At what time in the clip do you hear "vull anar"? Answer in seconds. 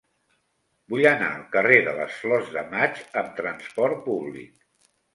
0.93-1.27